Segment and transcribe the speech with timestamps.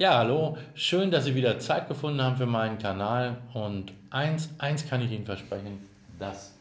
[0.00, 3.36] Ja, hallo, schön, dass Sie wieder Zeit gefunden haben für meinen Kanal.
[3.52, 5.86] Und eins, eins kann ich Ihnen versprechen,
[6.18, 6.56] dass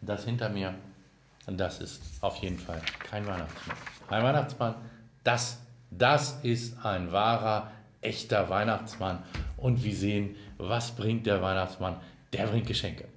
[0.00, 0.76] das hinter mir,
[1.48, 2.80] das ist auf jeden Fall
[3.10, 3.76] kein Weihnachtsmann.
[4.10, 4.74] Ein Weihnachtsmann,
[5.24, 5.60] das,
[5.90, 9.24] das ist ein wahrer, echter Weihnachtsmann.
[9.56, 11.96] Und wir sehen, was bringt der Weihnachtsmann?
[12.32, 13.08] Der bringt Geschenke.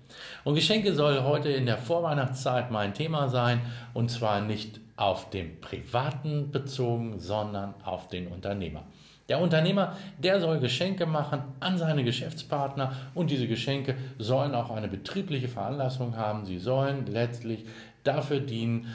[0.43, 3.61] Und Geschenke soll heute in der Vorweihnachtszeit mein Thema sein.
[3.93, 8.83] Und zwar nicht auf den Privaten bezogen, sondern auf den Unternehmer.
[9.29, 14.87] Der Unternehmer, der soll Geschenke machen an seine Geschäftspartner und diese Geschenke sollen auch eine
[14.87, 16.45] betriebliche Veranlassung haben.
[16.45, 17.65] Sie sollen letztlich
[18.03, 18.87] dafür dienen,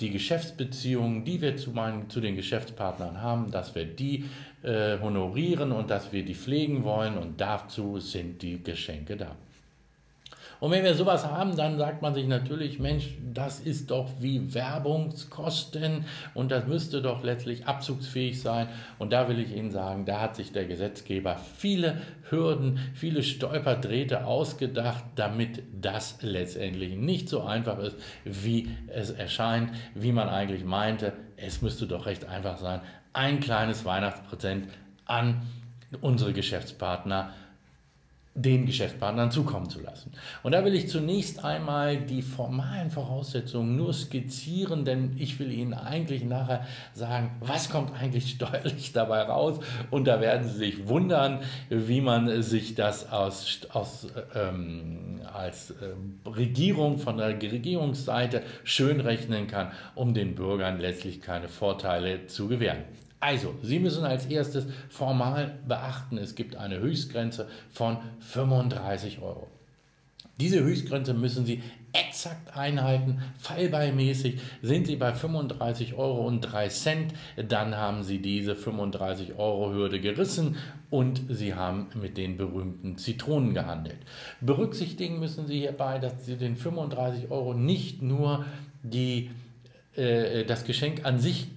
[0.00, 4.24] die Geschäftsbeziehungen, die wir zu, meinen, zu den Geschäftspartnern haben, dass wir die
[4.62, 9.34] äh, honorieren und dass wir die pflegen wollen und dazu sind die Geschenke da.
[10.60, 14.54] Und wenn wir sowas haben, dann sagt man sich natürlich, Mensch, das ist doch wie
[14.54, 18.68] Werbungskosten und das müsste doch letztlich abzugsfähig sein.
[18.98, 21.98] Und da will ich Ihnen sagen, da hat sich der Gesetzgeber viele
[22.28, 30.12] Hürden, viele Stolperdrähte ausgedacht, damit das letztendlich nicht so einfach ist, wie es erscheint, wie
[30.12, 31.12] man eigentlich meinte.
[31.36, 32.80] Es müsste doch recht einfach sein,
[33.12, 34.68] ein kleines Weihnachtspräsent
[35.04, 35.42] an
[36.00, 37.32] unsere Geschäftspartner
[38.38, 40.12] den Geschäftspartnern zukommen zu lassen.
[40.42, 45.74] Und da will ich zunächst einmal die formalen Voraussetzungen nur skizzieren, denn ich will Ihnen
[45.74, 49.58] eigentlich nachher sagen, was kommt eigentlich steuerlich dabei raus.
[49.90, 56.28] Und da werden Sie sich wundern, wie man sich das aus, aus, ähm, als äh,
[56.28, 62.84] Regierung von der Regierungsseite schön rechnen kann, um den Bürgern letztlich keine Vorteile zu gewähren.
[63.20, 69.48] Also, Sie müssen als erstes formal beachten, es gibt eine Höchstgrenze von 35 Euro.
[70.40, 71.62] Diese Höchstgrenze müssen Sie
[71.92, 73.20] exakt einhalten.
[73.38, 77.14] Fallbeimäßig sind Sie bei 35 Euro und 3 Cent,
[77.48, 80.56] dann haben Sie diese 35 Euro Hürde gerissen
[80.90, 83.98] und Sie haben mit den berühmten Zitronen gehandelt.
[84.40, 88.44] Berücksichtigen müssen Sie hierbei, dass Sie den 35 Euro nicht nur
[88.84, 89.30] die,
[89.96, 91.48] äh, das Geschenk an sich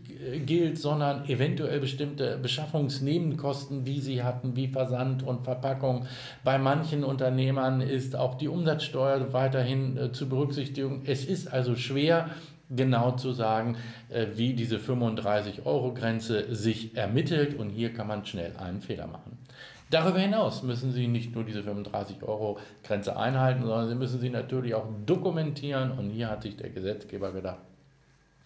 [0.46, 6.06] gilt, sondern eventuell bestimmte Beschaffungsnebenkosten, die sie hatten, wie Versand und Verpackung.
[6.44, 11.04] Bei manchen Unternehmern ist auch die Umsatzsteuer weiterhin äh, zu berücksichtigen.
[11.06, 12.30] Es ist also schwer,
[12.70, 13.78] genau zu sagen,
[14.10, 19.38] äh, wie diese 35-Euro-Grenze sich ermittelt und hier kann man schnell einen Fehler machen.
[19.90, 24.86] Darüber hinaus müssen Sie nicht nur diese 35-Euro-Grenze einhalten, sondern Sie müssen sie natürlich auch
[25.06, 27.60] dokumentieren und hier hat sich der Gesetzgeber gedacht,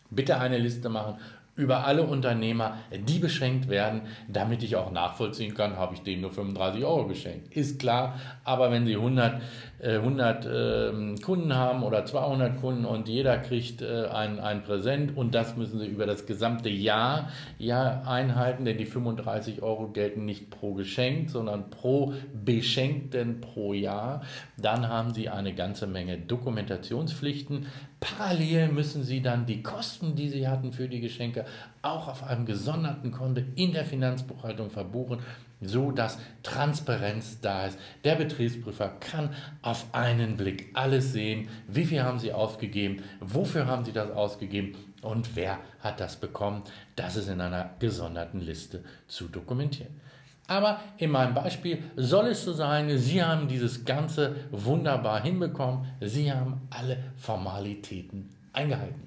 [0.09, 1.18] bitte eine Liste machen
[1.56, 6.32] über alle Unternehmer, die beschenkt werden, damit ich auch nachvollziehen kann, habe ich denen nur
[6.32, 7.56] 35 Euro geschenkt.
[7.56, 9.42] Ist klar, aber wenn Sie 100,
[9.80, 15.16] äh, 100 äh, Kunden haben oder 200 Kunden und jeder kriegt äh, ein, ein Präsent
[15.16, 20.26] und das müssen Sie über das gesamte Jahr ja einhalten, denn die 35 Euro gelten
[20.26, 24.24] nicht pro Geschenk, sondern pro Beschenkten pro Jahr,
[24.58, 27.68] dann haben Sie eine ganze Menge Dokumentationspflichten.
[28.00, 31.45] Parallel müssen Sie dann die Kosten, die Sie hatten für die Geschenke,
[31.81, 35.19] auch auf einem gesonderten Konto in der Finanzbuchhaltung verbuchen,
[35.61, 37.79] so dass Transparenz da ist.
[38.03, 39.29] Der Betriebsprüfer kann
[39.61, 44.75] auf einen Blick alles sehen, wie viel haben Sie ausgegeben, wofür haben Sie das ausgegeben
[45.01, 46.63] und wer hat das bekommen.
[46.95, 50.01] Das ist in einer gesonderten Liste zu dokumentieren.
[50.47, 55.85] Aber in meinem Beispiel soll es so sein, Sie haben dieses Ganze wunderbar hinbekommen.
[56.01, 59.06] Sie haben alle Formalitäten eingehalten.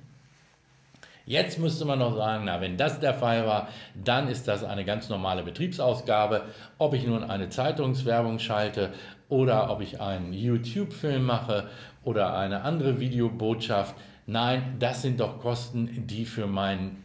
[1.26, 3.68] Jetzt müsste man noch sagen, na, wenn das der Fall war,
[4.02, 6.42] dann ist das eine ganz normale Betriebsausgabe.
[6.78, 8.94] Ob ich nun eine Zeitungswerbung schalte
[9.28, 11.68] oder ob ich einen YouTube-Film mache
[12.02, 13.94] oder eine andere Videobotschaft.
[14.26, 17.04] Nein, das sind doch Kosten, die für mein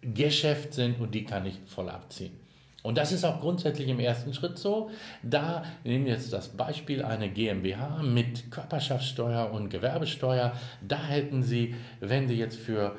[0.00, 2.41] Geschäft sind und die kann ich voll abziehen.
[2.82, 4.90] Und das ist auch grundsätzlich im ersten Schritt so.
[5.22, 10.52] Da nehmen wir jetzt das Beispiel eine GmbH mit Körperschaftssteuer und Gewerbesteuer.
[10.86, 12.96] Da hätten Sie, wenn Sie jetzt für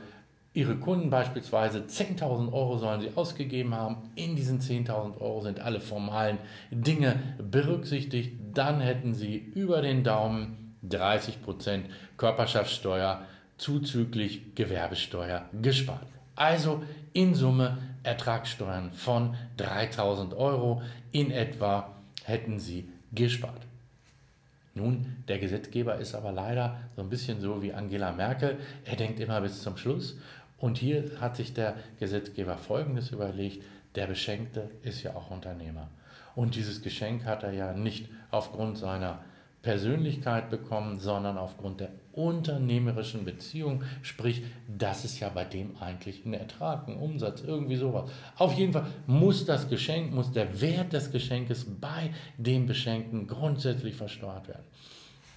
[0.56, 4.12] Ihre Kunden beispielsweise 10.000 Euro sollen sie ausgegeben haben.
[4.14, 6.38] In diesen 10.000 Euro sind alle formalen
[6.70, 8.34] Dinge berücksichtigt.
[8.54, 11.86] Dann hätten Sie über den Daumen 30%
[12.18, 13.24] Körperschaftssteuer
[13.58, 16.06] zuzüglich Gewerbesteuer gespart.
[16.36, 16.84] Also
[17.14, 23.62] in Summe Ertragssteuern von 3.000 Euro in etwa hätten Sie gespart.
[24.76, 28.58] Nun, der Gesetzgeber ist aber leider so ein bisschen so wie Angela Merkel.
[28.86, 30.18] Er denkt immer bis zum Schluss
[30.58, 33.64] und hier hat sich der Gesetzgeber Folgendes überlegt,
[33.96, 35.90] der Beschenkte ist ja auch Unternehmer.
[36.36, 39.20] Und dieses Geschenk hat er ja nicht aufgrund seiner
[39.64, 43.82] Persönlichkeit bekommen, sondern aufgrund der unternehmerischen Beziehung.
[44.02, 48.12] Sprich, das ist ja bei dem eigentlich ein Ertrag, ein Umsatz, irgendwie sowas.
[48.38, 53.96] Auf jeden Fall muss das Geschenk, muss der Wert des Geschenkes bei dem Beschenkten grundsätzlich
[53.96, 54.66] versteuert werden.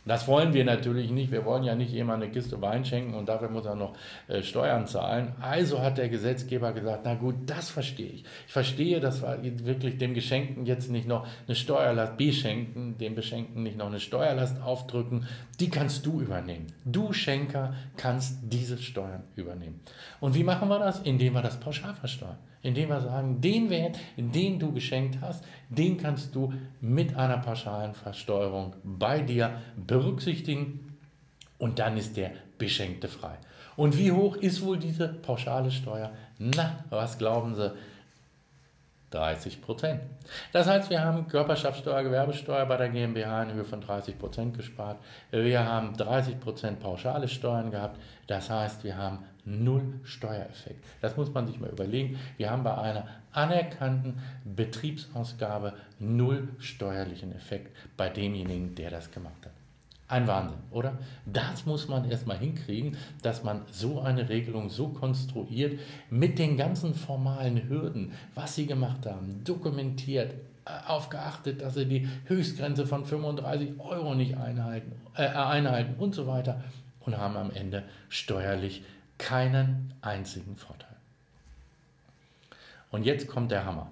[0.07, 1.33] Das wollen wir natürlich nicht.
[1.33, 3.95] Wir wollen ja nicht jemand eine Kiste Wein schenken und dafür muss er noch
[4.29, 5.35] äh, Steuern zahlen.
[5.41, 8.25] Also hat der Gesetzgeber gesagt, na gut, das verstehe ich.
[8.47, 13.65] Ich verstehe, dass wir wirklich dem Geschenkten jetzt nicht noch eine Steuerlast beschenken, dem Beschenkten
[13.65, 15.27] nicht noch eine Steuerlast aufdrücken.
[15.59, 16.67] Die kannst du übernehmen.
[16.85, 19.81] Du Schenker kannst diese Steuern übernehmen.
[20.21, 21.01] Und wie machen wir das?
[21.01, 25.97] Indem wir das pauschal versteuern indem wir sagen, den Wert, den du geschenkt hast, den
[25.97, 30.97] kannst du mit einer pauschalen Versteuerung bei dir berücksichtigen
[31.59, 33.37] und dann ist der Beschenkte frei.
[33.77, 36.13] Und wie hoch ist wohl diese pauschale Steuer?
[36.39, 37.73] Na, was glauben Sie?
[39.11, 40.01] 30 Prozent.
[40.53, 44.99] Das heißt, wir haben Körperschaftssteuer, Gewerbesteuer bei der GmbH in Höhe von 30 Prozent gespart.
[45.31, 48.01] Wir haben 30 Prozent pauschale Steuern gehabt.
[48.27, 50.85] Das heißt, wir haben null Steuereffekt.
[51.01, 52.19] Das muss man sich mal überlegen.
[52.37, 59.53] Wir haben bei einer anerkannten Betriebsausgabe null steuerlichen Effekt bei demjenigen, der das gemacht hat.
[60.09, 60.99] Ein Wahnsinn, oder?
[61.25, 65.81] Das muss man erstmal hinkriegen, dass man so eine Regelung so konstruiert,
[66.11, 72.09] mit den ganzen formalen Hürden, was sie gemacht haben, dokumentiert, äh, aufgeachtet, dass sie die
[72.27, 76.63] Höchstgrenze von 35 Euro nicht einhalten, äh, einhalten und so weiter
[77.01, 78.85] und haben am Ende steuerlich
[79.19, 80.97] keinen einzigen Vorteil.
[82.91, 83.91] Und jetzt kommt der Hammer.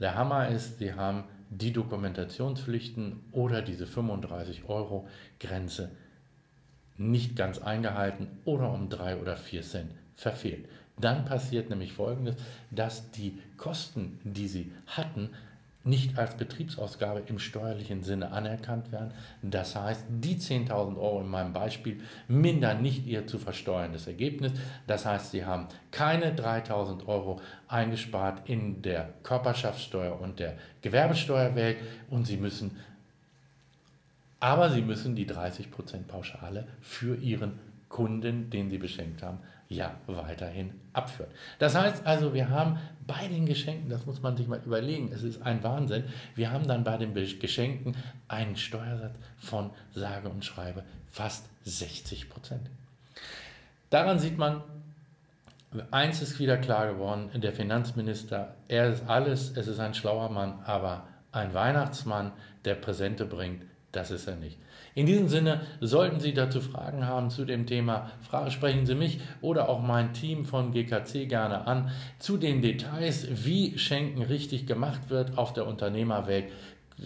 [0.00, 5.08] Der Hammer ist, sie haben die Dokumentationspflichten oder diese 35 Euro
[5.40, 5.90] Grenze
[6.96, 10.68] nicht ganz eingehalten oder um 3 oder 4 Cent verfehlt.
[10.98, 12.36] Dann passiert nämlich Folgendes,
[12.70, 15.30] dass die Kosten, die sie hatten,
[15.84, 19.12] nicht als Betriebsausgabe im steuerlichen Sinne anerkannt werden.
[19.42, 24.52] Das heißt, die 10.000 Euro in meinem Beispiel mindern nicht ihr zu versteuerndes Ergebnis.
[24.86, 31.76] Das heißt, Sie haben keine 3.000 Euro eingespart in der Körperschaftssteuer und der Gewerbesteuerwelt
[32.08, 32.78] und Sie müssen,
[34.40, 37.58] aber Sie müssen die 30% Pauschale für Ihren
[37.90, 39.38] Kunden, den Sie beschenkt haben,
[39.74, 41.30] ja weiterhin abführen.
[41.58, 45.22] Das heißt also, wir haben bei den Geschenken, das muss man sich mal überlegen, es
[45.22, 46.04] ist ein Wahnsinn,
[46.34, 47.96] wir haben dann bei den Geschenken
[48.28, 52.68] einen Steuersatz von sage und schreibe fast 60 Prozent.
[53.90, 54.62] Daran sieht man,
[55.90, 60.60] eins ist wieder klar geworden, der Finanzminister, er ist alles, es ist ein schlauer Mann,
[60.64, 62.32] aber ein Weihnachtsmann,
[62.64, 63.62] der Präsente bringt,
[63.96, 64.58] das ist er nicht.
[64.94, 68.10] In diesem Sinne, sollten Sie dazu Fragen haben zu dem Thema,
[68.48, 71.90] sprechen Sie mich oder auch mein Team von GKC gerne an.
[72.18, 76.46] Zu den Details, wie Schenken richtig gemacht wird auf der Unternehmerwelt,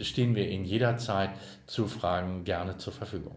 [0.02, 1.30] stehen wir Ihnen jederzeit
[1.66, 3.36] zu Fragen gerne zur Verfügung.